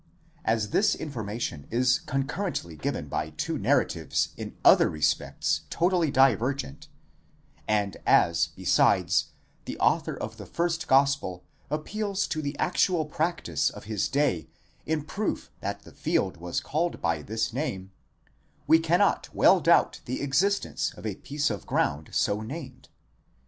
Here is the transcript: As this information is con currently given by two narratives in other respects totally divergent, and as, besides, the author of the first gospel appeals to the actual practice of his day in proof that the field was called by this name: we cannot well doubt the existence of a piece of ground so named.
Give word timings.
As 0.43 0.71
this 0.71 0.95
information 0.95 1.67
is 1.69 1.99
con 1.99 2.23
currently 2.25 2.75
given 2.75 3.07
by 3.07 3.29
two 3.29 3.59
narratives 3.59 4.29
in 4.35 4.57
other 4.65 4.89
respects 4.89 5.61
totally 5.69 6.09
divergent, 6.09 6.87
and 7.67 7.97
as, 8.07 8.47
besides, 8.55 9.25
the 9.65 9.77
author 9.77 10.17
of 10.17 10.37
the 10.37 10.47
first 10.47 10.87
gospel 10.87 11.43
appeals 11.69 12.25
to 12.29 12.41
the 12.41 12.57
actual 12.57 13.05
practice 13.05 13.69
of 13.69 13.83
his 13.83 14.09
day 14.09 14.47
in 14.87 15.03
proof 15.03 15.51
that 15.59 15.83
the 15.83 15.91
field 15.93 16.37
was 16.37 16.61
called 16.61 16.99
by 16.99 17.21
this 17.21 17.53
name: 17.53 17.91
we 18.65 18.79
cannot 18.79 19.29
well 19.35 19.59
doubt 19.61 20.01
the 20.05 20.21
existence 20.23 20.91
of 20.97 21.05
a 21.05 21.13
piece 21.13 21.51
of 21.51 21.67
ground 21.67 22.09
so 22.11 22.41
named. 22.41 22.89